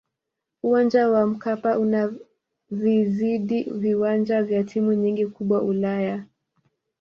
[0.63, 6.25] uwanja wa mkapa unavizidi viwanja vya timu nyingi kubwa ulaya